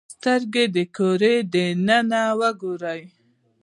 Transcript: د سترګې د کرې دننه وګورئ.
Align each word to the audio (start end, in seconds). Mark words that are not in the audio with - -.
د 0.03 0.03
سترګې 0.15 0.65
د 0.75 0.77
کرې 0.95 1.35
دننه 1.53 2.23
وګورئ. 2.39 3.01